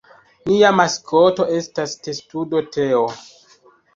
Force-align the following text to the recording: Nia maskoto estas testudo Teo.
Nia 0.51 0.71
maskoto 0.77 1.45
estas 1.59 1.93
testudo 2.07 2.63
Teo. 2.77 3.03